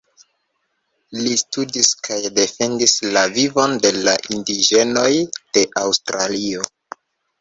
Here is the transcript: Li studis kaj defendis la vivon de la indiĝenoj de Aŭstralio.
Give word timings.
Li 1.17 1.33
studis 1.41 1.89
kaj 2.07 2.17
defendis 2.39 2.95
la 3.17 3.23
vivon 3.35 3.77
de 3.85 3.93
la 4.09 4.17
indiĝenoj 4.39 5.09
de 5.35 5.67
Aŭstralio. 5.83 6.67